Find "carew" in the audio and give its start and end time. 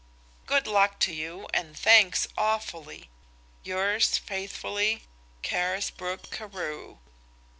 6.31-6.97